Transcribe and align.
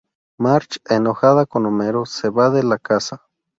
Marge, 0.39 0.79
enojada 0.95 1.45
con 1.45 1.67
Homer, 1.67 1.93
se 2.07 2.31
va 2.31 2.49
de 2.49 2.63
la 2.63 2.79
casa. 2.79 3.23